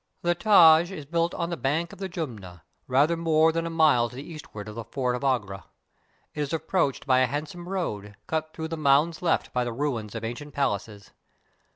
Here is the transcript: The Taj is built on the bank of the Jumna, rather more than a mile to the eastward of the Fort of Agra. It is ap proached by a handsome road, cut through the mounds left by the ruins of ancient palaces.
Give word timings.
The 0.23 0.33
Taj 0.33 0.91
is 0.91 1.05
built 1.05 1.35
on 1.35 1.51
the 1.51 1.55
bank 1.57 1.93
of 1.93 1.99
the 1.99 2.09
Jumna, 2.09 2.63
rather 2.87 3.15
more 3.15 3.51
than 3.51 3.67
a 3.67 3.69
mile 3.69 4.09
to 4.09 4.15
the 4.15 4.23
eastward 4.25 4.67
of 4.67 4.73
the 4.73 4.83
Fort 4.83 5.15
of 5.15 5.23
Agra. 5.23 5.65
It 6.33 6.41
is 6.41 6.55
ap 6.55 6.65
proached 6.65 7.05
by 7.05 7.19
a 7.19 7.27
handsome 7.27 7.69
road, 7.69 8.15
cut 8.25 8.51
through 8.51 8.69
the 8.69 8.77
mounds 8.77 9.21
left 9.21 9.53
by 9.53 9.63
the 9.63 9.71
ruins 9.71 10.15
of 10.15 10.23
ancient 10.23 10.55
palaces. 10.55 11.11